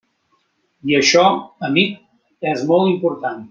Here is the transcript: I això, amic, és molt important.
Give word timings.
I 0.93 0.97
això, 1.01 1.25
amic, 1.69 2.03
és 2.55 2.69
molt 2.73 2.95
important. 2.97 3.39